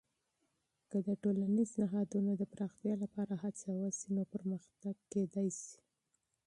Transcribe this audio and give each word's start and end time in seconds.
که 0.89 0.97
د 1.07 1.09
ټولنیزو 1.21 1.75
نهادونو 1.81 2.31
د 2.37 2.43
پراختیا 2.53 2.93
لپاره 3.03 3.33
هڅه 3.43 3.67
وسي، 3.81 4.07
نو 4.15 4.23
پرمختګ 4.33 4.93
ممکن 4.97 5.25
دی. 5.33 5.49